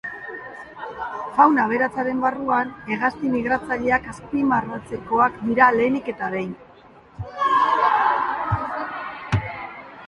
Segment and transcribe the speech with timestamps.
[1.33, 6.59] Fauna aberatsaren barruan, hegazti migratzaileak azpimarratzekoak dira lehenik eta behin.